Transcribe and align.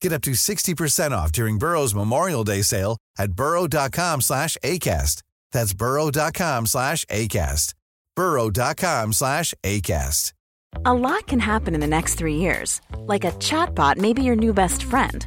Get 0.00 0.12
up 0.12 0.22
to 0.22 0.30
60% 0.32 1.12
off 1.12 1.32
during 1.32 1.58
Burrow's 1.58 1.94
Memorial 1.94 2.44
Day 2.44 2.62
sale 2.62 2.96
at 3.18 3.32
burrow.com 3.32 4.20
slash 4.20 4.56
ACAST. 4.64 5.22
That's 5.52 5.74
burrow.com 5.74 6.66
slash 6.66 7.04
ACAST. 7.06 7.74
burrow.com 8.16 9.12
slash 9.12 9.54
ACAST. 9.62 10.32
A 10.84 10.94
lot 10.94 11.26
can 11.26 11.40
happen 11.40 11.74
in 11.74 11.80
the 11.80 11.86
next 11.86 12.14
three 12.14 12.36
years. 12.36 12.80
Like 13.06 13.24
a 13.24 13.32
chatbot 13.32 13.96
may 13.96 14.12
be 14.12 14.22
your 14.22 14.36
new 14.36 14.52
best 14.54 14.84
friend. 14.84 15.26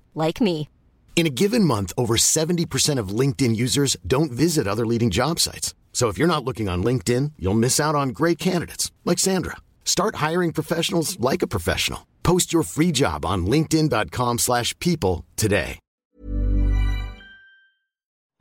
like 0.15 0.41
me. 0.41 0.67
In 1.15 1.27
a 1.27 1.29
given 1.29 1.63
month, 1.63 1.93
over 1.95 2.15
70% 2.15 2.97
of 2.97 3.09
LinkedIn 3.19 3.55
users 3.55 3.95
don't 4.07 4.31
visit 4.31 4.67
other 4.67 4.87
leading 4.87 5.11
job 5.11 5.39
sites. 5.39 5.75
So 5.93 6.07
if 6.07 6.17
you're 6.17 6.27
not 6.27 6.43
looking 6.43 6.67
on 6.67 6.83
LinkedIn, 6.83 7.33
you'll 7.37 7.53
miss 7.53 7.79
out 7.79 7.93
on 7.93 8.09
great 8.09 8.39
candidates 8.39 8.91
like 9.05 9.19
Sandra. 9.19 9.57
Start 9.85 10.15
hiring 10.15 10.51
professionals 10.51 11.19
like 11.19 11.43
a 11.43 11.47
professional. 11.47 12.07
Post 12.23 12.51
your 12.51 12.63
free 12.63 12.91
job 12.91 13.23
on 13.23 13.45
linkedin.com/people 13.45 15.25
today. 15.35 15.77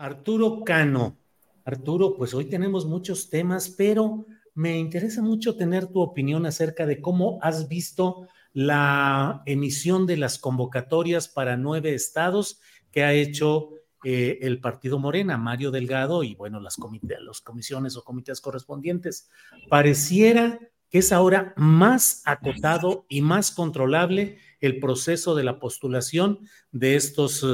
Arturo 0.00 0.64
Cano. 0.64 1.18
Arturo, 1.66 2.16
pues 2.16 2.32
hoy 2.32 2.46
tenemos 2.46 2.86
muchos 2.86 3.28
temas, 3.28 3.68
pero 3.68 4.24
me 4.54 4.78
interesa 4.78 5.20
mucho 5.20 5.56
tener 5.56 5.88
tu 5.88 6.00
opinión 6.00 6.46
acerca 6.46 6.86
de 6.86 7.02
cómo 7.02 7.38
has 7.42 7.68
visto 7.68 8.26
la 8.52 9.42
emisión 9.46 10.06
de 10.06 10.16
las 10.16 10.38
convocatorias 10.38 11.28
para 11.28 11.56
nueve 11.56 11.94
estados 11.94 12.60
que 12.90 13.04
ha 13.04 13.12
hecho 13.12 13.70
eh, 14.02 14.38
el 14.42 14.60
partido 14.60 14.98
Morena, 14.98 15.36
Mario 15.36 15.70
Delgado 15.70 16.24
y 16.24 16.34
bueno, 16.34 16.58
las, 16.58 16.76
las 16.78 17.40
comisiones 17.40 17.96
o 17.96 18.04
comités 18.04 18.40
correspondientes. 18.40 19.28
Pareciera 19.68 20.58
que 20.88 20.98
es 20.98 21.12
ahora 21.12 21.54
más 21.56 22.22
acotado 22.24 23.06
y 23.08 23.20
más 23.20 23.52
controlable 23.52 24.38
el 24.60 24.80
proceso 24.80 25.34
de 25.34 25.44
la 25.44 25.60
postulación 25.60 26.40
de 26.72 26.96
estos 26.96 27.46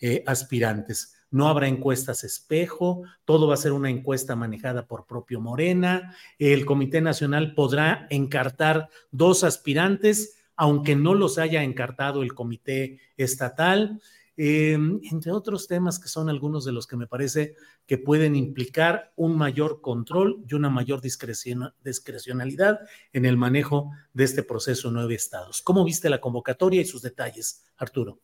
eh, 0.00 0.22
aspirantes. 0.26 1.14
No 1.30 1.48
habrá 1.48 1.68
encuestas 1.68 2.24
espejo, 2.24 3.02
todo 3.26 3.46
va 3.46 3.54
a 3.54 3.58
ser 3.58 3.72
una 3.72 3.90
encuesta 3.90 4.34
manejada 4.34 4.86
por 4.86 5.06
propio 5.06 5.40
Morena. 5.40 6.16
El 6.38 6.64
Comité 6.64 7.02
Nacional 7.02 7.54
podrá 7.54 8.06
encartar 8.08 8.88
dos 9.10 9.44
aspirantes 9.44 10.37
aunque 10.58 10.96
no 10.96 11.14
los 11.14 11.38
haya 11.38 11.62
encartado 11.62 12.22
el 12.22 12.34
comité 12.34 12.98
estatal, 13.16 14.02
em, 14.36 15.00
entre 15.10 15.30
otros 15.30 15.68
temas 15.68 16.00
que 16.00 16.08
son 16.08 16.28
algunos 16.28 16.64
de 16.64 16.72
los 16.72 16.88
que 16.88 16.96
me 16.96 17.06
parece 17.06 17.54
que 17.86 17.96
pueden 17.96 18.34
implicar 18.34 19.12
un 19.14 19.38
mayor 19.38 19.80
control 19.80 20.44
y 20.48 20.54
una 20.54 20.68
mayor 20.68 21.00
discrecionalidad 21.00 22.80
en 23.12 23.24
el 23.24 23.36
manejo 23.36 23.92
de 24.12 24.24
este 24.24 24.42
proceso 24.42 24.90
nueve 24.90 25.14
estados. 25.14 25.62
¿Cómo 25.62 25.84
viste 25.84 26.10
la 26.10 26.20
convocatoria 26.20 26.80
y 26.80 26.86
sus 26.86 27.02
detalles, 27.02 27.64
Arturo? 27.76 28.18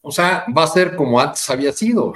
O 0.00 0.12
sea, 0.12 0.44
va 0.56 0.62
a 0.62 0.68
ser 0.68 0.94
como 0.94 1.18
antes 1.18 1.50
había 1.50 1.72
sido, 1.72 2.14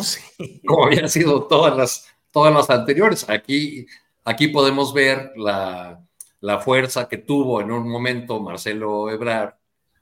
sí. 0.00 0.60
como 0.66 0.86
habían 0.86 1.08
sido 1.08 1.44
todas 1.46 1.76
las, 1.76 2.08
todas 2.32 2.52
las 2.52 2.68
anteriores. 2.70 3.28
Aquí, 3.28 3.86
aquí 4.24 4.48
podemos 4.48 4.92
ver 4.92 5.30
la, 5.36 6.04
la 6.44 6.60
fuerza 6.60 7.08
que 7.08 7.16
tuvo 7.16 7.62
en 7.62 7.72
un 7.72 7.88
momento 7.88 8.38
Marcelo 8.38 9.10
Ebrard, 9.10 9.54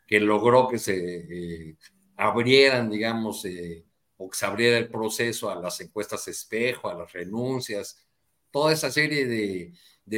que 0.09 0.19
logró 0.19 0.67
que 0.67 0.77
se 0.77 0.97
eh, 0.97 1.77
abrieran, 2.17 2.91
digamos, 2.91 3.45
eh, 3.45 3.85
o 4.17 4.29
que 4.29 4.37
se 4.37 4.47
abriera 4.47 4.77
el 4.77 4.89
proceso 4.89 5.51
a 5.51 5.55
las 5.55 5.81
encuestas 5.81 6.27
espejo, 6.27 6.89
a 6.89 6.95
las 6.95 7.13
renuncias, 7.13 8.05
toda 8.51 8.73
esa 8.73 8.91
serie 8.91 9.27
de, 9.27 9.73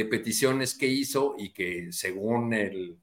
peticiones 0.05 0.73
que 0.73 0.87
hizo 0.87 1.35
y 1.37 1.53
que 1.53 1.91
según 1.91 2.53
el, 2.53 2.97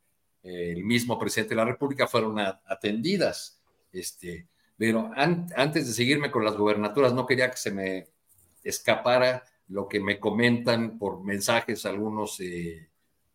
mismo 0.82 1.16
presidente 1.16 1.50
de 1.50 1.60
la 1.60 1.64
República 1.64 2.08
fueron 2.08 2.40
atendidas. 2.40 3.62
Este, 3.92 4.48
pero 4.76 5.12
antes 5.14 5.86
de 5.86 5.92
seguirme 5.92 6.32
con 6.32 6.44
las 6.44 6.56
gobernaturas, 6.56 7.14
no 7.14 7.24
quería 7.24 7.52
que 7.52 7.56
se 7.56 7.70
me 7.70 8.08
escapara 8.64 9.44
lo 9.68 9.86
que 9.86 10.00
me 10.00 10.18
comentan 10.18 10.98
por 10.98 11.22
mensajes 11.22 11.86
algunos 11.86 12.40
eh, 12.40 12.88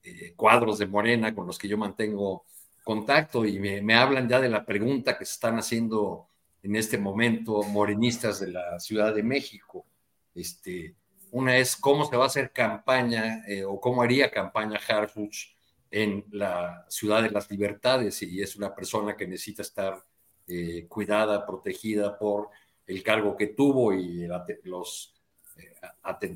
eh, 0.09 0.33
cuadros 0.35 0.77
de 0.79 0.87
Morena 0.87 1.33
con 1.35 1.47
los 1.47 1.57
que 1.57 1.67
yo 1.67 1.77
mantengo 1.77 2.45
contacto 2.83 3.45
y 3.45 3.59
me, 3.59 3.95
hablan 3.95 4.29
ya 4.29 4.39
de 4.39 4.49
la 4.49 4.65
pregunta 4.65 5.17
que 5.17 5.25
se 5.25 5.33
están 5.33 5.57
haciendo 5.59 6.29
en 6.63 6.75
este 6.75 6.97
momento 6.97 7.61
morenistas 7.63 8.39
de 8.39 8.51
la 8.51 8.79
Ciudad 8.79 9.13
de 9.13 9.23
México. 9.23 9.85
Este, 10.33 10.95
una 11.31 11.57
es 11.57 11.75
cómo 11.75 12.05
se 12.05 12.15
va 12.15 12.23
a 12.23 12.27
hacer 12.27 12.51
campaña 12.51 13.43
eh, 13.47 13.65
o 13.65 13.79
cómo 13.81 14.01
haría 14.01 14.31
campaña 14.31 14.79
Harfuch 14.87 15.55
en 15.91 16.25
la 16.31 16.85
Ciudad 16.87 17.21
de 17.21 17.31
las 17.31 17.51
Libertades 17.51 18.21
y 18.23 18.41
es 18.41 18.55
una 18.55 18.73
persona 18.73 19.17
que 19.17 19.27
necesita 19.27 19.61
estar 19.63 20.05
eh, 20.47 20.85
cuidada, 20.87 21.45
protegida 21.45 22.17
por 22.17 22.49
el 22.85 23.03
cargo 23.03 23.35
que 23.35 23.47
tuvo 23.47 23.93
y 23.93 24.23
el, 24.23 24.31
los, 24.63 25.13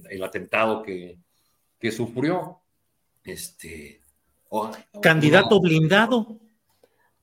el 0.10 0.24
atentado 0.24 0.84
que, 0.84 1.18
que 1.80 1.92
sufrió. 1.92 2.60
Este, 3.24 4.02
Candidato 5.02 5.62
blindado. 5.62 6.38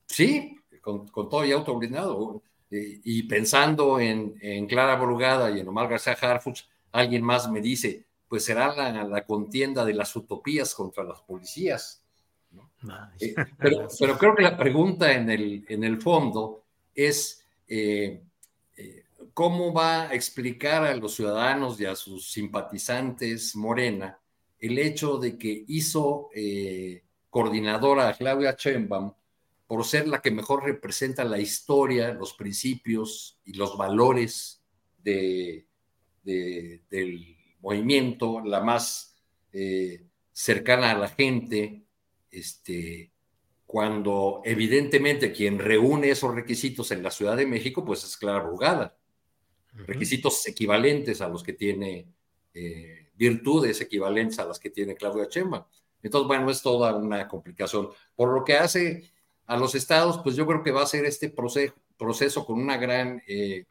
Sí, 0.06 0.56
con, 0.80 1.06
todo 1.12 1.44
y 1.44 1.52
auto 1.52 1.76
blindado. 1.76 2.42
Y, 2.70 3.22
pensando 3.24 4.00
en, 4.00 4.66
Clara 4.66 4.96
Borugada 4.96 5.50
y 5.50 5.60
en 5.60 5.68
Omar 5.68 5.88
García 5.88 6.14
Harfuch, 6.14 6.62
alguien 6.92 7.22
más 7.22 7.50
me 7.50 7.60
dice, 7.60 8.04
pues 8.28 8.44
será 8.44 8.74
la, 9.04 9.24
contienda 9.26 9.84
de 9.84 9.94
las 9.94 10.14
utopías 10.16 10.74
contra 10.74 11.04
las 11.04 11.20
policías. 11.20 12.02
Eh, 13.20 13.34
pero, 13.58 13.88
creo 14.18 14.34
que 14.34 14.42
la 14.42 14.56
pregunta 14.56 15.12
en 15.12 15.28
el, 15.30 15.64
en 15.68 15.84
el 15.84 16.00
fondo 16.00 16.64
es 16.94 17.44
eh, 17.66 18.22
eh, 18.76 19.04
cómo 19.34 19.72
va 19.72 20.08
a 20.08 20.14
explicar 20.14 20.84
a 20.84 20.96
los 20.96 21.14
ciudadanos 21.14 21.78
y 21.80 21.84
a 21.84 21.94
sus 21.94 22.30
simpatizantes 22.30 23.54
Morena 23.54 24.18
el 24.58 24.78
hecho 24.78 25.18
de 25.18 25.38
que 25.38 25.64
hizo 25.68 26.30
eh, 26.34 27.04
coordinadora 27.30 28.08
a 28.08 28.14
Claudia 28.14 28.56
Sheinbaum 28.58 29.12
por 29.66 29.84
ser 29.84 30.08
la 30.08 30.22
que 30.22 30.30
mejor 30.30 30.64
representa 30.64 31.24
la 31.24 31.38
historia, 31.38 32.14
los 32.14 32.32
principios 32.32 33.38
y 33.44 33.52
los 33.52 33.76
valores 33.76 34.62
de, 34.98 35.66
del 36.24 37.36
movimiento, 37.60 38.40
la 38.40 38.60
más 38.60 39.14
eh, 39.52 40.06
cercana 40.32 40.92
a 40.92 40.98
la 40.98 41.08
gente, 41.08 41.84
este, 42.30 43.12
cuando 43.66 44.40
evidentemente 44.44 45.32
quien 45.32 45.58
reúne 45.58 46.10
esos 46.10 46.34
requisitos 46.34 46.90
en 46.90 47.02
la 47.02 47.10
Ciudad 47.10 47.36
de 47.36 47.46
México, 47.46 47.84
pues 47.84 48.04
es 48.04 48.16
Clara 48.16 48.44
Brugada. 48.44 48.96
Requisitos 49.74 50.46
equivalentes 50.46 51.20
a 51.20 51.28
los 51.28 51.42
que 51.42 51.52
tiene, 51.52 52.08
eh, 52.54 53.07
virtudes 53.18 53.80
equivalentes 53.80 54.38
a 54.38 54.46
las 54.46 54.58
que 54.58 54.70
tiene 54.70 54.94
Claudia 54.94 55.28
Chema. 55.28 55.66
Entonces, 56.02 56.26
bueno, 56.28 56.50
es 56.50 56.62
toda 56.62 56.94
una 56.94 57.28
complicación. 57.28 57.90
Por 58.14 58.32
lo 58.32 58.44
que 58.44 58.56
hace 58.56 59.12
a 59.46 59.56
los 59.56 59.74
estados, 59.74 60.20
pues 60.22 60.36
yo 60.36 60.46
creo 60.46 60.62
que 60.62 60.70
va 60.70 60.82
a 60.82 60.86
ser 60.86 61.04
este 61.04 61.28
proceso, 61.28 62.46
con 62.46 62.60
una 62.60 62.76
gran 62.76 63.20
eh, 63.26 63.66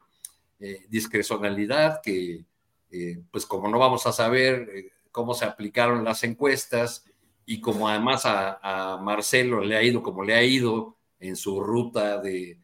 eh, 0.60 0.86
discrecionalidad 0.88 2.00
que, 2.02 2.44
pues 3.30 3.46
como 3.46 3.68
no 3.68 3.78
vamos 3.78 4.06
a 4.06 4.12
saber 4.12 4.92
cómo 5.10 5.34
se 5.34 5.44
aplicaron 5.44 6.04
las 6.04 6.22
encuestas, 6.24 7.04
y 7.50 7.62
como 7.62 7.88
además 7.88 8.22
a, 8.26 8.98
Marcelo 9.02 9.62
le 9.62 9.74
ha 9.74 9.82
ido 9.82 10.02
como 10.02 10.22
le 10.22 10.34
ha 10.34 10.42
ido 10.42 10.96
en 11.18 11.34
su 11.34 11.60
ruta 11.60 12.20
de, 12.20 12.60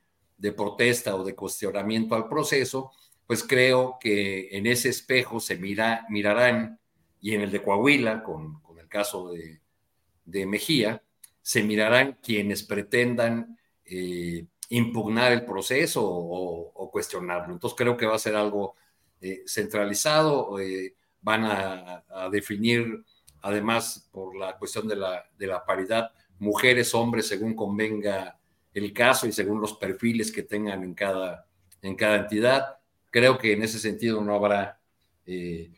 protesta 0.55 1.17
o 1.17 1.25
de 1.25 1.35
cuestionamiento 1.35 2.15
al 2.15 2.29
proceso, 2.29 2.93
pues 3.27 3.43
creo 3.43 3.99
que 4.01 4.57
en 4.57 4.67
ese 4.67 4.89
espejo 4.89 5.41
se 5.41 5.57
mira, 5.57 6.07
mirarán, 6.09 6.79
y 7.21 7.35
en 7.35 7.43
el 7.43 7.51
de 7.51 7.63
Coahuila, 7.63 8.23
con, 8.23 8.63
el 8.79 8.89
caso 8.89 9.33
de, 9.33 10.47
Mejía, 10.47 11.03
se 11.43 11.63
mirarán 11.63 12.19
quienes 12.23 12.63
pretendan 12.63 13.59
eh, 13.85 14.47
impugnar 14.69 15.33
el 15.33 15.45
proceso 15.45 16.03
o, 16.05 16.91
cuestionarlo. 16.91 17.53
Entonces 17.53 17.77
creo 17.77 17.97
que 17.97 18.07
va 18.07 18.15
a 18.15 18.21
ser 18.21 18.37
algo 18.37 18.77
eh, 19.21 19.43
centralizado, 19.47 20.61
eh, 20.61 20.95
van 21.21 21.45
a, 21.45 22.05
a 22.09 22.29
definir 22.31 23.05
además 23.45 24.09
por 24.11 24.37
la 24.37 24.57
cuestión 24.57 24.89
de 24.89 24.97
la, 24.97 25.23
de 25.37 25.47
la 25.47 25.65
paridad, 25.65 26.11
mujeres, 26.39 26.95
hombres, 26.95 27.29
según 27.29 27.55
convenga 27.55 28.39
el 28.73 28.93
caso 28.93 29.27
y 29.27 29.33
según 29.33 29.61
los 29.61 29.75
perfiles 29.75 30.33
que 30.33 30.43
tengan 30.43 30.83
en 30.83 30.95
cada, 30.95 31.47
en 31.83 31.95
cada 31.95 32.17
entidad. 32.17 32.79
Creo 33.15 33.39
que 33.39 33.53
en 33.53 33.63
ese 33.63 33.79
sentido 33.79 34.21
no 34.23 34.35
habrá 34.35 34.81
eh, 35.25 35.71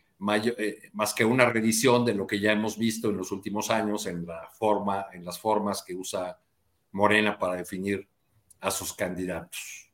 eh, 0.57 0.89
más 0.93 1.13
que 1.13 1.23
una 1.23 1.45
revisión 1.45 2.03
de 2.03 2.15
lo 2.15 2.25
que 2.25 2.39
ya 2.39 2.51
hemos 2.51 2.79
visto 2.79 3.11
en 3.11 3.17
los 3.17 3.31
últimos 3.31 3.69
años 3.69 4.07
en, 4.07 4.25
la 4.25 4.49
forma, 4.49 5.05
en 5.13 5.23
las 5.23 5.37
formas 5.39 5.83
que 5.83 5.93
usa 5.93 6.39
Morena 6.93 7.37
para 7.37 7.57
definir 7.57 8.07
a 8.59 8.71
sus 8.71 8.91
candidatos. 8.91 9.87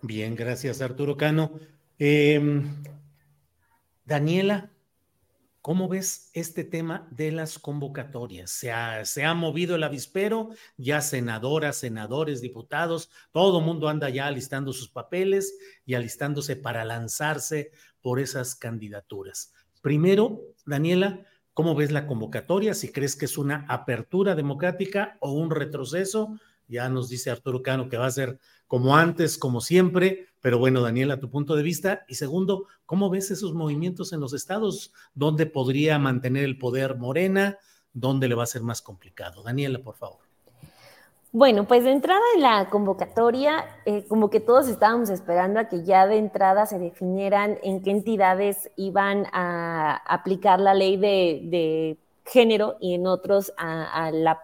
Bien, 0.00 0.34
gracias 0.34 0.80
Arturo 0.80 1.18
Cano. 1.18 1.52
Em, 1.98 2.82
Daniela, 4.06 4.70
¿Cómo 5.62 5.88
ves 5.88 6.30
este 6.32 6.64
tema 6.64 7.06
de 7.10 7.32
las 7.32 7.58
convocatorias? 7.58 8.50
Se 8.50 8.72
ha, 8.72 9.04
se 9.04 9.24
ha, 9.24 9.34
movido 9.34 9.76
el 9.76 9.82
avispero, 9.82 10.48
ya 10.78 11.02
senadoras, 11.02 11.76
senadores, 11.76 12.40
diputados, 12.40 13.10
todo 13.30 13.60
mundo 13.60 13.90
anda 13.90 14.08
ya 14.08 14.26
alistando 14.26 14.72
sus 14.72 14.88
papeles 14.88 15.58
y 15.84 15.94
alistándose 15.94 16.56
para 16.56 16.86
lanzarse 16.86 17.72
por 18.00 18.20
esas 18.20 18.54
candidaturas. 18.54 19.52
Primero, 19.82 20.40
Daniela, 20.64 21.26
¿cómo 21.52 21.74
ves 21.74 21.92
la 21.92 22.06
convocatoria? 22.06 22.72
Si 22.72 22.90
crees 22.90 23.14
que 23.14 23.26
es 23.26 23.36
una 23.36 23.66
apertura 23.68 24.34
democrática 24.34 25.18
o 25.20 25.32
un 25.32 25.50
retroceso, 25.50 26.40
ya 26.68 26.88
nos 26.88 27.10
dice 27.10 27.30
Arturo 27.30 27.62
Cano 27.62 27.90
que 27.90 27.98
va 27.98 28.06
a 28.06 28.10
ser 28.10 28.38
como 28.66 28.96
antes, 28.96 29.36
como 29.36 29.60
siempre, 29.60 30.28
pero 30.40 30.58
bueno, 30.58 30.80
Daniela, 30.80 31.20
tu 31.20 31.30
punto 31.30 31.54
de 31.54 31.62
vista. 31.62 32.04
Y 32.08 32.14
segundo, 32.14 32.66
¿cómo 32.86 33.10
ves 33.10 33.30
esos 33.30 33.54
movimientos 33.54 34.12
en 34.12 34.20
los 34.20 34.32
estados? 34.32 34.92
¿Dónde 35.14 35.46
podría 35.46 35.98
mantener 35.98 36.44
el 36.44 36.58
poder 36.58 36.96
Morena? 36.96 37.58
¿Dónde 37.92 38.28
le 38.28 38.34
va 38.34 38.44
a 38.44 38.46
ser 38.46 38.62
más 38.62 38.82
complicado? 38.82 39.42
Daniela, 39.42 39.80
por 39.80 39.96
favor. 39.96 40.20
Bueno, 41.32 41.64
pues 41.68 41.84
de 41.84 41.92
entrada 41.92 42.22
en 42.34 42.42
la 42.42 42.68
convocatoria, 42.70 43.64
eh, 43.84 44.04
como 44.08 44.30
que 44.30 44.40
todos 44.40 44.66
estábamos 44.66 45.10
esperando 45.10 45.60
a 45.60 45.68
que 45.68 45.84
ya 45.84 46.08
de 46.08 46.16
entrada 46.16 46.66
se 46.66 46.78
definieran 46.80 47.58
en 47.62 47.82
qué 47.82 47.92
entidades 47.92 48.70
iban 48.76 49.26
a 49.32 50.02
aplicar 50.06 50.58
la 50.58 50.74
ley 50.74 50.96
de, 50.96 51.98
género 52.24 52.76
y 52.80 52.94
en 52.94 53.06
otros 53.06 53.52
a 53.56 54.10
la 54.12 54.40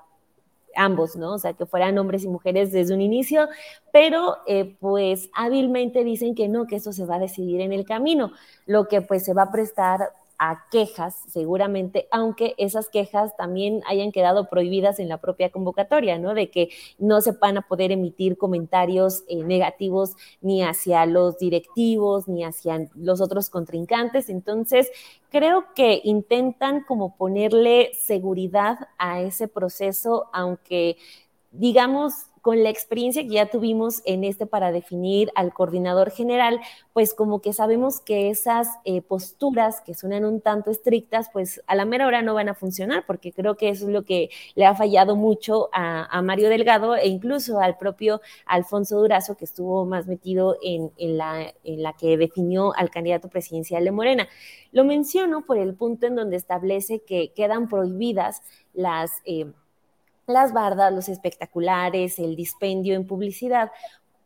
ambos, 0.76 1.17
¿no? 1.17 1.34
O 1.34 1.38
sea, 1.38 1.55
que 1.55 1.67
fueran 1.67 1.99
hombres 1.99 2.25
y 2.25 2.28
mujeres 2.28 2.73
desde 2.73 2.94
un 2.94 3.00
inicio, 3.00 3.49
pero 3.93 4.37
eh, 4.46 4.76
pues 4.81 5.31
hábilmente 5.34 6.05
dicen 6.05 6.34
que 6.34 6.49
no, 6.49 6.67
que 6.67 6.76
eso 6.76 6.93
se 6.93 7.06
va 7.06 7.17
a 7.17 7.20
decidir 7.20 7.61
en 7.61 7.73
el 7.73 7.84
camino, 7.84 8.32
lo 8.67 8.88
que 8.88 9.00
pues 9.00 9.25
se 9.25 9.34
va 9.34 9.43
a 9.43 9.52
prestar 9.52 10.11
a 10.38 10.67
quejas, 10.71 11.23
seguramente, 11.29 12.09
aunque 12.11 12.55
esas 12.59 12.88
quejas 12.88 13.37
también 13.37 13.83
hayan 13.87 14.12
quedado 14.12 14.49
prohibidas 14.49 14.99
en 14.99 15.09
la 15.09 15.19
propia 15.21 15.50
convocatoria, 15.50 16.19
¿no? 16.19 16.35
De 16.35 16.50
que 16.50 16.69
no 16.99 17.21
se 17.21 17.33
van 17.33 17.59
a 17.59 17.62
poder 17.62 17.93
emitir 17.93 18.37
comentarios 18.37 19.25
eh, 19.29 19.44
negativos 19.44 20.15
ni 20.41 20.62
hacia 20.62 21.06
los 21.06 21.38
directivos, 21.38 22.29
ni 22.29 22.44
hacia 22.44 22.88
los 22.94 23.21
otros 23.21 23.49
contrincantes. 23.49 24.29
Entonces, 24.29 24.91
creo 25.31 25.65
que 25.75 26.00
intentan 26.05 26.83
como 26.85 27.17
ponerle 27.17 27.93
seguridad 27.94 28.88
a 28.99 29.21
ese 29.23 29.49
proceso, 29.49 30.27
aunque 30.33 30.99
digamos 31.50 32.12
con 32.46 32.62
la 32.62 32.70
experiencia 32.70 33.25
que 33.25 33.31
ya 33.31 33.50
tuvimos 33.50 34.02
en 34.04 34.22
este 34.22 34.46
para 34.46 34.70
definir 34.70 35.32
al 35.34 35.52
coordinador 35.52 36.12
general, 36.12 36.60
pues 36.93 37.12
como 37.12 37.40
que 37.40 37.52
sabemos 37.52 37.98
que 37.98 38.31
esas 38.31 38.69
eh, 38.84 39.02
posturas 39.02 39.81
que 39.81 39.94
suenan 39.94 40.25
un 40.25 40.40
tanto 40.40 40.70
estrictas, 40.70 41.28
pues 41.32 41.60
a 41.66 41.75
la 41.75 41.84
mera 41.84 42.06
hora 42.06 42.22
no 42.22 42.34
van 42.34 42.48
a 42.48 42.54
funcionar, 42.54 43.02
porque 43.04 43.32
creo 43.32 43.56
que 43.56 43.70
eso 43.70 43.87
es 43.87 43.93
lo 43.93 44.04
que 44.04 44.31
le 44.54 44.64
ha 44.64 44.76
fallado 44.76 45.16
mucho 45.16 45.70
a, 45.72 46.22
Mario 46.22 46.48
Delgado 46.48 46.94
e 46.94 47.08
incluso 47.08 47.58
al 47.58 47.78
propio 47.78 48.20
Alfonso 48.46 49.00
Durazo, 49.00 49.37
que 49.37 49.44
estuvo 49.44 49.84
más 49.84 50.06
metido 50.06 50.56
en, 50.62 50.92
la, 51.19 51.52
que 51.99 52.16
definió 52.16 52.72
al 52.76 52.90
candidato 52.90 53.28
presidencial 53.28 53.82
de 53.82 53.90
Morena. 53.90 54.28
Lo 54.70 54.84
menciono 54.84 55.44
por 55.44 55.58
el 55.58 55.75
punto 55.75 56.06
en 56.06 56.14
donde 56.14 56.37
establece 56.37 57.00
que 57.00 57.32
quedan 57.34 57.69
prohibidas 57.69 58.40
las... 58.72 59.10
Eh, 59.25 59.46
las 60.26 60.52
bardas, 60.52 60.93
los 60.93 61.08
espectaculares, 61.08 62.19
el 62.19 62.37
dispendio 62.37 62.94
en 62.94 63.06
publicidad, 63.06 63.70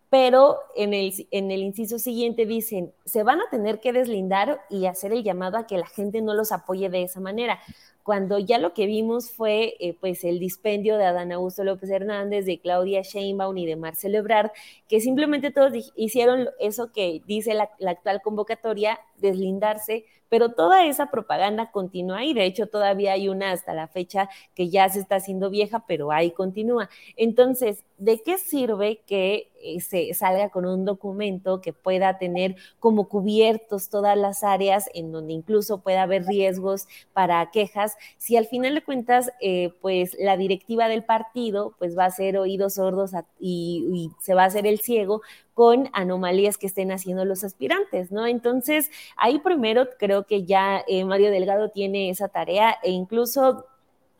pero 0.08 0.58
en 0.74 0.92
el, 0.92 1.12
en 1.30 1.50
el 1.50 1.62
inciso 1.62 1.98
siguiente 1.98 2.44
dicen, 2.44 2.92
se 3.04 3.22
van 3.22 3.40
a 3.40 3.48
tener 3.50 3.80
que 3.80 3.92
deslindar 3.92 4.60
y 4.68 4.86
hacer 4.86 5.12
el 5.12 5.22
llamado 5.22 5.56
a 5.56 5.66
que 5.66 5.78
la 5.78 5.86
gente 5.86 6.20
no 6.20 6.34
los 6.34 6.50
apoye 6.50 6.88
de 6.88 7.04
esa 7.04 7.20
manera 7.20 7.60
cuando 8.02 8.38
ya 8.38 8.58
lo 8.58 8.74
que 8.74 8.86
vimos 8.86 9.30
fue 9.30 9.74
eh, 9.80 9.96
pues 10.00 10.24
el 10.24 10.38
dispendio 10.38 10.96
de 10.96 11.04
Adán 11.04 11.32
Augusto 11.32 11.64
López 11.64 11.90
Hernández, 11.90 12.46
de 12.46 12.58
Claudia 12.58 13.02
Sheinbaum 13.02 13.56
y 13.58 13.66
de 13.66 13.76
Marcelo 13.76 14.18
Ebrard, 14.18 14.50
que 14.88 15.00
simplemente 15.00 15.50
todos 15.50 15.92
hicieron 15.96 16.48
eso 16.58 16.92
que 16.92 17.22
dice 17.26 17.54
la, 17.54 17.70
actual 17.88 18.20
convocatoria, 18.22 19.00
deslindarse, 19.18 20.04
pero 20.28 20.50
toda 20.50 20.86
esa 20.86 21.10
propaganda 21.10 21.70
continúa 21.72 22.24
y 22.24 22.34
de 22.34 22.44
hecho 22.44 22.68
todavía 22.68 23.12
hay 23.12 23.28
una 23.28 23.50
hasta 23.50 23.74
la 23.74 23.88
fecha 23.88 24.28
que 24.54 24.70
ya 24.70 24.88
se 24.88 25.00
está 25.00 25.16
haciendo 25.16 25.50
vieja, 25.50 25.84
pero 25.86 26.12
ahí 26.12 26.30
continúa. 26.30 26.88
Entonces, 27.16 27.84
¿de 27.98 28.22
qué 28.22 28.38
sirve 28.38 29.00
que 29.06 29.50
eh, 29.62 29.80
se 29.80 30.14
salga 30.14 30.48
con 30.48 30.64
un 30.64 30.84
documento 30.84 31.60
que 31.60 31.72
pueda 31.72 32.16
tener 32.16 32.56
como 32.78 33.08
cubiertos 33.08 33.90
todas 33.90 34.16
las 34.16 34.42
áreas 34.42 34.88
en 34.94 35.12
donde 35.12 35.34
incluso 35.34 35.82
pueda 35.82 36.02
haber 36.02 36.24
riesgos 36.24 36.86
para 37.12 37.50
quejas 37.50 37.89
si 38.16 38.36
al 38.36 38.46
final 38.46 38.74
de 38.74 38.82
cuentas, 38.82 39.32
eh, 39.40 39.72
pues 39.80 40.16
la 40.18 40.36
directiva 40.36 40.88
del 40.88 41.04
partido, 41.04 41.74
pues 41.78 41.96
va 41.96 42.04
a 42.04 42.10
ser 42.10 42.38
oídos 42.38 42.74
sordos 42.74 43.12
y, 43.38 44.10
se 44.20 44.34
va 44.34 44.44
a 44.44 44.46
hacer 44.46 44.66
el 44.66 44.80
ciego 44.80 45.22
con 45.54 45.90
anomalías 45.92 46.58
que 46.58 46.66
estén 46.66 46.92
haciendo 46.92 47.24
los 47.24 47.44
aspirantes, 47.44 48.10
¿no? 48.10 48.26
Entonces, 48.26 48.90
ahí 49.16 49.38
primero 49.38 49.88
creo 49.98 50.26
que 50.26 50.44
ya 50.44 50.82
eh, 50.86 51.04
Mario 51.04 51.30
Delgado 51.30 51.70
tiene 51.70 52.10
esa 52.10 52.28
tarea 52.28 52.76
e 52.82 52.90
incluso 52.90 53.66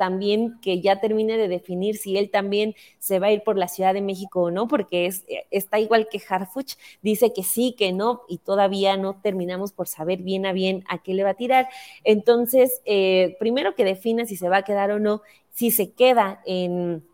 también 0.01 0.59
que 0.63 0.81
ya 0.81 0.99
termine 0.99 1.37
de 1.37 1.47
definir 1.47 1.99
si 1.99 2.17
él 2.17 2.31
también 2.31 2.75
se 2.99 3.19
va 3.19 3.27
a 3.27 3.33
ir 3.33 3.43
por 3.43 3.59
la 3.59 3.69
Ciudad 3.69 3.93
de 3.93 4.01
México 4.01 4.41
o 4.41 4.51
no, 4.51 4.67
porque 4.67 5.05
es, 5.05 5.27
está 5.51 5.79
igual 5.79 6.09
que 6.09 6.23
Harfuch, 6.27 6.77
dice 7.03 7.35
que 7.35 7.43
sí, 7.43 7.75
que 7.77 7.93
no, 7.93 8.23
y 8.27 8.39
todavía 8.39 8.97
no 8.97 9.21
terminamos 9.21 9.73
por 9.73 9.89
saber 9.89 10.23
bien 10.23 10.47
a 10.47 10.55
bien 10.55 10.85
a 10.89 11.03
qué 11.03 11.13
le 11.13 11.23
va 11.23 11.31
a 11.31 11.35
tirar. 11.35 11.69
Entonces, 12.03 12.81
eh, 12.87 13.37
primero 13.39 13.75
que 13.75 13.85
defina 13.85 14.25
si 14.25 14.37
se 14.37 14.49
va 14.49 14.57
a 14.57 14.63
quedar 14.63 14.91
o 14.91 14.99
no, 14.99 15.21
si 15.51 15.71
se 15.71 15.93
queda 15.93 16.41
en 16.47 17.05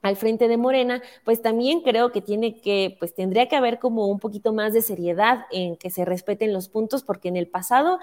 al 0.00 0.16
frente 0.16 0.48
de 0.48 0.56
Morena, 0.56 1.02
pues 1.22 1.42
también 1.42 1.82
creo 1.82 2.12
que 2.12 2.22
tiene 2.22 2.60
que, 2.60 2.96
pues 2.98 3.14
tendría 3.14 3.46
que 3.48 3.56
haber 3.56 3.78
como 3.78 4.06
un 4.06 4.18
poquito 4.18 4.52
más 4.54 4.72
de 4.72 4.80
seriedad 4.80 5.44
en 5.52 5.76
que 5.76 5.90
se 5.90 6.04
respeten 6.06 6.52
los 6.52 6.68
puntos, 6.68 7.04
porque 7.04 7.28
en 7.28 7.36
el 7.36 7.46
pasado 7.46 8.00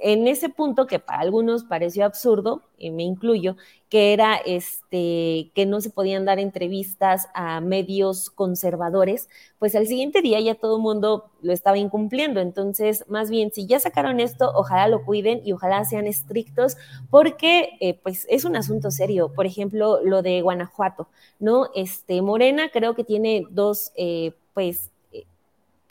en 0.00 0.26
ese 0.28 0.48
punto 0.48 0.86
que 0.86 0.98
para 0.98 1.20
algunos 1.20 1.64
pareció 1.64 2.04
absurdo, 2.04 2.62
y 2.78 2.90
me 2.90 3.02
incluyo, 3.02 3.56
que 3.88 4.12
era 4.12 4.36
este, 4.36 5.50
que 5.54 5.64
no 5.66 5.80
se 5.80 5.90
podían 5.90 6.24
dar 6.24 6.38
entrevistas 6.38 7.28
a 7.34 7.60
medios 7.60 8.30
conservadores, 8.30 9.28
pues 9.58 9.74
al 9.74 9.86
siguiente 9.86 10.20
día 10.22 10.40
ya 10.40 10.54
todo 10.56 10.76
el 10.76 10.82
mundo 10.82 11.30
lo 11.40 11.52
estaba 11.52 11.78
incumpliendo. 11.78 12.40
Entonces, 12.40 13.04
más 13.08 13.30
bien, 13.30 13.50
si 13.52 13.66
ya 13.66 13.80
sacaron 13.80 14.20
esto, 14.20 14.50
ojalá 14.54 14.88
lo 14.88 15.04
cuiden 15.04 15.40
y 15.44 15.52
ojalá 15.52 15.84
sean 15.84 16.06
estrictos, 16.06 16.76
porque 17.10 17.70
eh, 17.80 17.94
pues 17.94 18.26
es 18.28 18.44
un 18.44 18.56
asunto 18.56 18.90
serio. 18.90 19.32
Por 19.32 19.46
ejemplo, 19.46 20.00
lo 20.02 20.22
de 20.22 20.42
Guanajuato, 20.42 21.08
¿no? 21.38 21.68
Este, 21.74 22.20
Morena 22.22 22.70
creo 22.72 22.94
que 22.94 23.04
tiene 23.04 23.46
dos, 23.50 23.92
eh, 23.96 24.32
pues, 24.52 24.90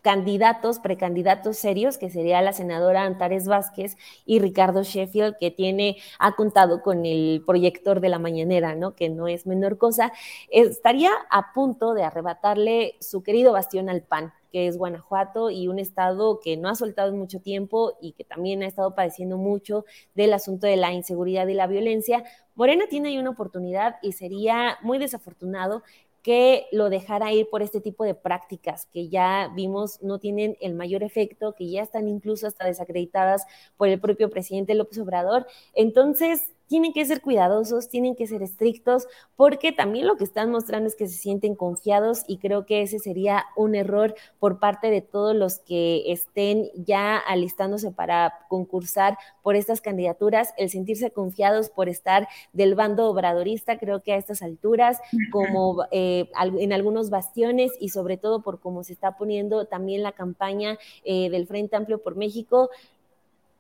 candidatos, 0.06 0.78
precandidatos 0.78 1.58
serios, 1.58 1.98
que 1.98 2.12
sería 2.12 2.40
la 2.44 2.54
senadora 2.54 3.06
Antares 3.06 3.48
Vázquez 3.48 3.98
y 4.24 4.38
Ricardo 4.38 4.84
Sheffield, 4.84 5.36
que 5.40 5.50
tiene, 5.50 5.98
ha 6.20 6.36
contado 6.36 6.84
con 6.84 7.08
el 7.08 7.44
proyector 7.44 8.02
de 8.02 8.10
la 8.10 8.20
mañanera, 8.20 8.76
¿no? 8.76 8.94
Que 8.94 9.10
no 9.10 9.28
es 9.28 9.48
menor 9.48 9.80
cosa, 9.80 10.14
estaría 10.52 11.10
a 11.32 11.54
punto 11.54 11.96
de 11.96 12.04
arrebatarle 12.04 12.98
su 13.02 13.24
querido 13.24 13.54
bastión 13.54 13.90
al 13.90 14.04
PAN, 14.04 14.32
que 14.52 14.68
es 14.68 14.78
Guanajuato 14.78 15.50
y 15.50 15.68
un 15.68 15.80
estado 15.80 16.40
que 16.40 16.56
no 16.56 16.70
ha 16.70 16.76
soltado 16.76 17.10
en 17.10 17.18
mucho 17.18 17.42
tiempo 17.42 17.98
y 18.00 18.12
que 18.12 18.24
también 18.24 18.62
ha 18.62 18.68
estado 18.68 18.94
padeciendo 18.94 19.38
mucho 19.38 19.86
del 20.14 20.34
asunto 20.34 20.68
de 20.68 20.78
la 20.78 20.94
inseguridad 20.94 21.48
y 21.48 21.56
la 21.56 21.66
violencia. 21.66 22.24
Morena 22.54 22.86
tiene 22.88 23.10
ahí 23.10 23.18
una 23.18 23.32
oportunidad 23.32 23.98
y 24.02 24.12
sería 24.12 24.78
muy 24.82 25.00
desafortunado 25.00 25.82
que 26.26 26.66
lo 26.72 26.90
dejara 26.90 27.32
ir 27.34 27.48
por 27.52 27.62
este 27.62 27.82
tipo 27.82 28.04
de 28.04 28.16
prácticas 28.16 28.88
que 28.88 29.10
ya 29.10 29.52
vimos 29.56 30.02
no 30.02 30.18
tienen 30.18 30.58
el 30.60 30.74
mayor 30.74 31.04
efecto, 31.04 31.54
que 31.54 31.70
ya 31.70 31.84
están 31.84 32.08
incluso 32.08 32.48
hasta 32.48 32.66
desacreditadas 32.66 33.46
por 33.78 33.90
el 33.90 34.00
propio 34.00 34.32
presidente 34.32 34.74
López 34.74 34.98
Obrador. 34.98 35.46
Entonces, 35.76 36.42
tienen 36.68 36.94
que 36.94 37.06
ser 37.06 37.22
cuidadosos, 37.22 37.90
tienen 37.90 38.16
que 38.16 38.28
ser 38.28 38.42
estrictos, 38.42 39.08
porque 39.36 39.72
también 39.72 40.08
lo 40.08 40.16
que 40.16 40.24
están 40.24 40.52
mostrando 40.52 40.88
es 40.88 40.96
que 40.96 41.08
se 41.08 41.18
sienten 41.18 41.56
confiados 41.56 42.24
y 42.28 42.38
creo 42.38 42.66
que 42.66 42.82
ese 42.82 43.00
sería 43.00 43.46
un 43.56 43.76
error 43.76 44.16
por 44.40 44.60
parte 44.60 44.90
de 44.90 45.02
todos 45.02 45.36
los 45.36 45.60
que 45.60 46.12
estén 46.12 46.70
ya 46.76 47.18
alistándose 47.18 47.92
para 47.92 48.34
concursar 48.50 49.18
por 49.42 49.56
estas 49.56 49.82
candidaturas, 49.82 50.54
el 50.58 50.70
sentirse 50.70 51.12
confiados 51.12 51.70
por 51.70 51.90
estar 51.90 52.28
del 52.54 52.76
bando 52.76 53.08
obradorista, 53.08 53.78
creo 53.78 54.02
que 54.02 54.14
a 54.14 54.18
estas 54.18 54.42
alturas, 54.42 55.00
como 55.32 55.86
eh, 55.92 56.30
en 56.60 56.74
algunos 56.74 57.10
bastiones 57.10 57.72
y 57.80 57.90
sobre 57.90 58.18
todo 58.18 58.42
por 58.42 58.60
cómo 58.60 58.84
se 58.84 58.94
está 58.94 59.18
poniendo 59.18 59.66
también 59.66 60.04
la 60.04 60.12
campaña 60.12 60.78
eh, 61.04 61.30
del 61.30 61.48
Frente 61.48 61.76
Amplio 61.76 62.02
por 62.02 62.16
México, 62.16 62.70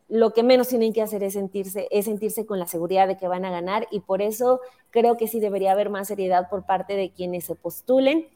lo 0.07 0.33
que 0.33 0.43
menos 0.43 0.67
tienen 0.67 0.93
que 0.93 1.01
hacer 1.01 1.23
es 1.23 1.33
sentirse, 1.33 1.87
es 1.91 2.05
sentirse 2.05 2.45
con 2.45 2.59
la 2.59 2.67
seguridad 2.67 3.07
de 3.07 3.17
que 3.17 3.27
van 3.27 3.45
a 3.45 3.51
ganar 3.51 3.87
y 3.91 4.01
por 4.01 4.21
eso 4.21 4.61
creo 4.91 5.17
que 5.17 5.27
sí 5.27 5.39
debería 5.39 5.71
haber 5.71 5.89
más 5.89 6.07
seriedad 6.07 6.49
por 6.49 6.65
parte 6.65 6.95
de 6.95 7.09
quienes 7.09 7.45
se 7.45 7.55
postulen, 7.55 8.27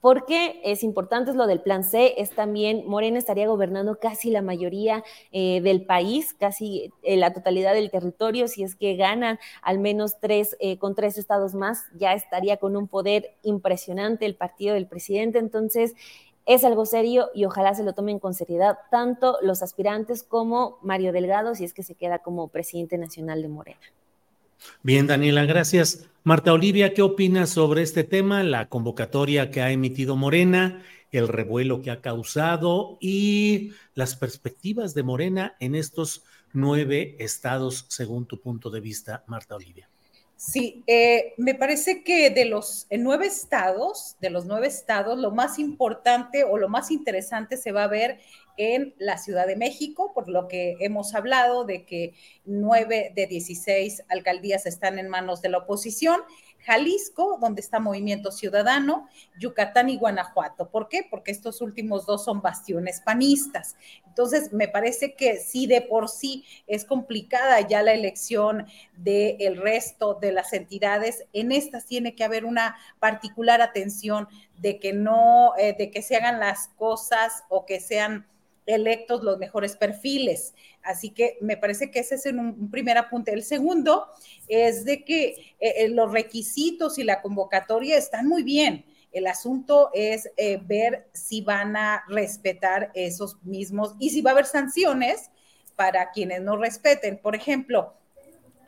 porque 0.00 0.60
es 0.64 0.82
importante, 0.82 1.30
es 1.30 1.36
lo 1.36 1.46
del 1.46 1.60
plan 1.60 1.84
C, 1.84 2.14
es 2.20 2.30
también, 2.30 2.84
Morena 2.88 3.18
estaría 3.18 3.46
gobernando 3.46 4.00
casi 4.00 4.30
la 4.30 4.42
mayoría 4.42 5.04
eh, 5.30 5.60
del 5.60 5.84
país, 5.84 6.34
casi 6.34 6.90
eh, 7.04 7.16
la 7.16 7.32
totalidad 7.32 7.72
del 7.72 7.88
territorio, 7.88 8.48
si 8.48 8.64
es 8.64 8.74
que 8.74 8.96
ganan 8.96 9.38
al 9.62 9.78
menos 9.78 10.18
tres, 10.18 10.56
eh, 10.58 10.76
con 10.76 10.96
tres 10.96 11.18
estados 11.18 11.54
más, 11.54 11.84
ya 11.94 12.14
estaría 12.14 12.56
con 12.56 12.76
un 12.76 12.88
poder 12.88 13.36
impresionante 13.44 14.26
el 14.26 14.34
partido 14.34 14.74
del 14.74 14.88
presidente, 14.88 15.38
entonces 15.38 15.94
es 16.46 16.64
algo 16.64 16.86
serio 16.86 17.30
y 17.34 17.44
ojalá 17.44 17.74
se 17.74 17.84
lo 17.84 17.92
tomen 17.92 18.18
con 18.18 18.34
seriedad 18.34 18.78
tanto 18.90 19.38
los 19.42 19.62
aspirantes 19.62 20.22
como 20.22 20.78
Mario 20.82 21.12
Delgado, 21.12 21.54
si 21.54 21.64
es 21.64 21.72
que 21.72 21.82
se 21.82 21.94
queda 21.94 22.18
como 22.20 22.48
presidente 22.48 22.98
nacional 22.98 23.42
de 23.42 23.48
Morena. 23.48 23.80
Bien, 24.82 25.06
Daniela, 25.06 25.44
gracias. 25.44 26.08
Marta 26.24 26.52
Olivia, 26.52 26.94
¿qué 26.94 27.02
opinas 27.02 27.50
sobre 27.50 27.82
este 27.82 28.04
tema, 28.04 28.42
la 28.42 28.68
convocatoria 28.68 29.50
que 29.50 29.60
ha 29.60 29.70
emitido 29.72 30.16
Morena, 30.16 30.82
el 31.10 31.28
revuelo 31.28 31.82
que 31.82 31.90
ha 31.90 32.00
causado 32.00 32.96
y 33.00 33.72
las 33.94 34.16
perspectivas 34.16 34.94
de 34.94 35.02
Morena 35.02 35.56
en 35.58 35.74
estos 35.74 36.22
nueve 36.52 37.16
estados, 37.18 37.86
según 37.88 38.26
tu 38.26 38.40
punto 38.40 38.70
de 38.70 38.80
vista, 38.80 39.24
Marta 39.26 39.56
Olivia? 39.56 39.88
Sí, 40.44 40.82
eh, 40.88 41.34
me 41.36 41.54
parece 41.54 42.02
que 42.02 42.28
de 42.30 42.44
los 42.46 42.88
nueve 42.90 43.26
estados, 43.28 44.16
de 44.20 44.28
los 44.28 44.44
nueve 44.44 44.66
estados, 44.66 45.16
lo 45.16 45.30
más 45.30 45.60
importante 45.60 46.42
o 46.42 46.58
lo 46.58 46.68
más 46.68 46.90
interesante 46.90 47.56
se 47.56 47.70
va 47.70 47.84
a 47.84 47.86
ver 47.86 48.18
en 48.56 48.92
la 48.98 49.18
Ciudad 49.18 49.46
de 49.46 49.54
México, 49.54 50.10
por 50.12 50.28
lo 50.28 50.48
que 50.48 50.74
hemos 50.80 51.14
hablado 51.14 51.64
de 51.64 51.84
que 51.84 52.14
nueve 52.44 53.12
de 53.14 53.28
16 53.28 54.02
alcaldías 54.08 54.66
están 54.66 54.98
en 54.98 55.08
manos 55.08 55.42
de 55.42 55.48
la 55.50 55.58
oposición 55.58 56.20
Jalisco, 56.64 57.38
donde 57.40 57.60
está 57.60 57.80
Movimiento 57.80 58.30
Ciudadano, 58.30 59.08
Yucatán 59.38 59.88
y 59.88 59.98
Guanajuato. 59.98 60.70
¿Por 60.70 60.88
qué? 60.88 61.06
Porque 61.10 61.30
estos 61.30 61.60
últimos 61.60 62.06
dos 62.06 62.24
son 62.24 62.40
bastiones 62.40 63.00
panistas. 63.00 63.76
Entonces, 64.06 64.52
me 64.52 64.68
parece 64.68 65.14
que 65.14 65.38
sí 65.38 65.66
de 65.66 65.80
por 65.80 66.08
sí 66.08 66.44
es 66.66 66.84
complicada 66.84 67.60
ya 67.60 67.82
la 67.82 67.92
elección 67.92 68.66
del 68.96 69.56
resto 69.56 70.14
de 70.14 70.32
las 70.32 70.52
entidades. 70.52 71.24
En 71.32 71.52
estas 71.52 71.86
tiene 71.86 72.14
que 72.14 72.24
haber 72.24 72.44
una 72.44 72.76
particular 73.00 73.60
atención 73.60 74.28
de 74.58 74.78
que 74.78 74.92
no, 74.92 75.54
eh, 75.58 75.74
de 75.76 75.90
que 75.90 76.02
se 76.02 76.16
hagan 76.16 76.38
las 76.40 76.68
cosas 76.68 77.44
o 77.48 77.66
que 77.66 77.80
sean 77.80 78.26
electos 78.66 79.22
los 79.22 79.38
mejores 79.38 79.76
perfiles. 79.76 80.54
Así 80.82 81.10
que 81.10 81.38
me 81.40 81.56
parece 81.56 81.90
que 81.90 82.00
ese 82.00 82.16
es 82.16 82.26
un, 82.26 82.70
primer 82.70 82.98
apunte. 82.98 83.32
El 83.32 83.42
segundo 83.42 84.06
es 84.48 84.84
de 84.84 85.04
que 85.04 85.28
eh, 85.28 85.56
eh, 85.60 85.88
los 85.88 86.12
requisitos 86.12 86.98
y 86.98 87.04
la 87.04 87.22
convocatoria 87.22 87.96
están 87.96 88.26
muy 88.26 88.42
bien. 88.42 88.84
El 89.12 89.26
asunto 89.26 89.90
es 89.92 90.30
eh, 90.36 90.58
ver 90.62 91.08
si 91.12 91.42
van 91.42 91.76
a 91.76 92.02
respetar 92.08 92.90
esos 92.94 93.42
mismos 93.44 93.94
y 93.98 94.10
si 94.10 94.22
va 94.22 94.30
a 94.30 94.32
haber 94.32 94.46
sanciones 94.46 95.30
para 95.76 96.10
quienes 96.10 96.40
no 96.40 96.56
respeten. 96.56 97.18
Por 97.18 97.34
ejemplo, 97.34 97.94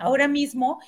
Ahora 0.04 0.28
mismo 0.28 0.80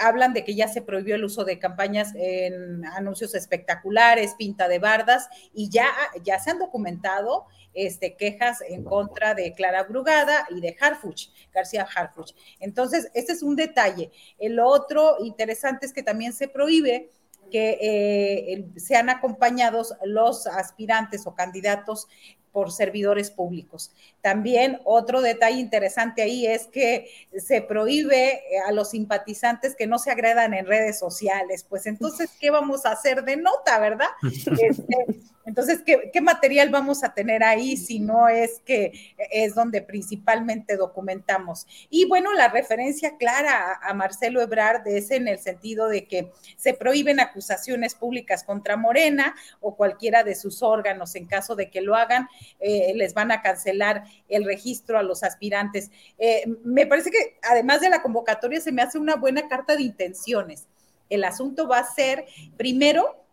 hablan 0.00 0.32
de 0.32 0.44
que 0.44 0.54
ya 0.54 0.68
se 0.68 0.82
prohibió 0.82 1.14
el 1.14 1.24
uso 1.24 1.44
de 1.44 1.58
campañas 1.58 2.14
en 2.14 2.84
anuncios 2.86 3.34
espectaculares, 3.34 4.34
pinta 4.34 4.68
de 4.68 4.78
bardas, 4.78 5.28
y 5.52 5.68
ya, 5.68 5.88
ya 6.24 6.38
se 6.38 6.50
han 6.50 6.58
documentado 6.58 7.46
este, 7.74 8.16
quejas 8.16 8.62
en 8.68 8.84
contra 8.84 9.34
de 9.34 9.52
Clara 9.54 9.84
Brugada 9.84 10.46
y 10.50 10.60
de 10.60 10.76
Harfuch, 10.78 11.28
García 11.52 11.86
Harfuch. 11.94 12.34
Entonces, 12.60 13.10
este 13.14 13.32
es 13.32 13.42
un 13.42 13.56
detalle. 13.56 14.10
El 14.38 14.60
otro 14.60 15.16
interesante 15.24 15.86
es 15.86 15.92
que 15.92 16.02
también 16.02 16.32
se 16.32 16.48
prohíbe 16.48 17.10
que 17.50 17.78
eh, 17.80 18.64
sean 18.76 19.10
acompañados 19.10 19.94
los 20.04 20.46
aspirantes 20.46 21.26
o 21.26 21.34
candidatos 21.34 22.08
por 22.52 22.70
servidores 22.70 23.30
públicos. 23.30 23.92
También 24.20 24.80
otro 24.84 25.22
detalle 25.22 25.58
interesante 25.58 26.22
ahí 26.22 26.46
es 26.46 26.66
que 26.66 27.10
se 27.36 27.62
prohíbe 27.62 28.34
eh, 28.34 28.58
a 28.66 28.72
los 28.72 28.90
simpatizantes 28.90 29.74
que 29.74 29.86
no 29.86 29.98
se 29.98 30.10
agredan 30.10 30.54
en 30.54 30.66
redes 30.66 30.98
sociales. 30.98 31.64
Pues 31.68 31.86
entonces, 31.86 32.30
¿qué 32.38 32.50
vamos 32.50 32.84
a 32.84 32.92
hacer 32.92 33.24
de 33.24 33.36
nota, 33.36 33.78
verdad? 33.78 34.08
Este, 34.62 34.96
entonces, 35.44 35.82
¿qué, 35.84 36.20
material 36.20 36.70
vamos 36.70 37.02
a 37.02 37.14
tener 37.14 37.42
ahí 37.42 37.76
si 37.76 37.98
no 37.98 38.28
es 38.28 38.60
que 38.64 38.92
es 39.30 39.54
donde 39.54 39.82
principalmente 39.82 40.76
documentamos? 40.76 41.66
Y 41.90 42.06
bueno, 42.06 42.32
la 42.32 42.48
referencia 42.48 43.16
clara 43.16 43.80
a, 43.82 43.92
Marcelo 43.92 44.40
Ebrard 44.40 44.86
es 44.86 45.10
en 45.10 45.26
el 45.26 45.38
sentido 45.38 45.88
de 45.88 46.06
que 46.06 46.30
se 46.56 46.74
prohíben 46.74 47.18
acusaciones 47.18 47.94
públicas 47.94 48.44
contra 48.44 48.76
Morena 48.76 49.34
o 49.60 49.76
cualquiera 49.76 50.22
de 50.22 50.36
sus 50.36 50.62
órganos 50.62 51.16
en 51.16 51.26
caso 51.26 51.56
de 51.56 51.70
que 51.70 51.80
lo 51.80 51.96
hagan 51.96 52.28
eh, 52.60 52.92
les 52.94 53.14
van 53.14 53.30
a 53.30 53.42
cancelar 53.42 54.04
el 54.28 54.44
registro 54.44 54.98
a 54.98 55.02
los 55.02 55.22
aspirantes. 55.22 55.90
Eh, 56.18 56.44
me 56.64 56.86
parece 56.86 57.10
que 57.10 57.38
además 57.42 57.80
de 57.80 57.90
la 57.90 58.02
convocatoria 58.02 58.60
se 58.60 58.72
me 58.72 58.82
hace 58.82 58.98
una 58.98 59.16
buena 59.16 59.48
carta 59.48 59.76
de 59.76 59.82
intenciones. 59.82 60.68
El 61.08 61.24
asunto 61.24 61.68
va 61.68 61.78
a 61.78 61.94
ser, 61.94 62.26
primero, 62.56 63.24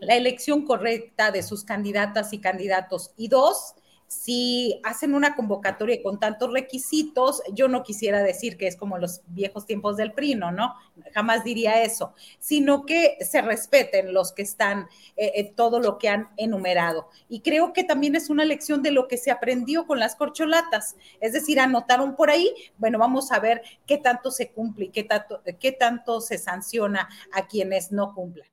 la 0.00 0.16
elección 0.16 0.64
correcta 0.64 1.30
de 1.30 1.42
sus 1.42 1.64
candidatas 1.64 2.32
y 2.32 2.38
candidatos. 2.38 3.12
Y 3.16 3.28
dos, 3.28 3.74
si 4.06 4.80
hacen 4.84 5.14
una 5.14 5.34
convocatoria 5.34 6.02
con 6.02 6.18
tantos 6.18 6.52
requisitos, 6.52 7.42
yo 7.52 7.68
no 7.68 7.82
quisiera 7.82 8.22
decir 8.22 8.56
que 8.56 8.66
es 8.66 8.76
como 8.76 8.98
los 8.98 9.22
viejos 9.26 9.66
tiempos 9.66 9.96
del 9.96 10.12
PRINO, 10.12 10.52
¿no? 10.52 10.74
Jamás 11.12 11.44
diría 11.44 11.82
eso, 11.82 12.14
sino 12.38 12.86
que 12.86 13.18
se 13.20 13.42
respeten 13.42 14.14
los 14.14 14.32
que 14.32 14.42
están, 14.42 14.88
eh, 15.16 15.32
eh, 15.34 15.52
todo 15.54 15.80
lo 15.80 15.98
que 15.98 16.08
han 16.08 16.28
enumerado. 16.36 17.08
Y 17.28 17.40
creo 17.40 17.72
que 17.72 17.84
también 17.84 18.16
es 18.16 18.30
una 18.30 18.44
lección 18.44 18.82
de 18.82 18.92
lo 18.92 19.08
que 19.08 19.16
se 19.16 19.30
aprendió 19.30 19.86
con 19.86 19.98
las 19.98 20.16
corcholatas, 20.16 20.96
es 21.20 21.32
decir, 21.32 21.60
anotaron 21.60 22.16
por 22.16 22.30
ahí, 22.30 22.54
bueno, 22.78 22.98
vamos 22.98 23.32
a 23.32 23.40
ver 23.40 23.62
qué 23.86 23.98
tanto 23.98 24.30
se 24.30 24.50
cumple 24.50 24.86
qué 24.92 25.04
tanto, 25.04 25.42
qué 25.60 25.72
tanto 25.72 26.20
se 26.20 26.38
sanciona 26.38 27.08
a 27.32 27.46
quienes 27.46 27.92
no 27.92 28.14
cumplan. 28.14 28.48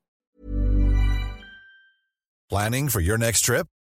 Planning 2.50 2.90
for 2.90 3.02
your 3.02 3.18
next 3.18 3.46
trip? 3.46 3.68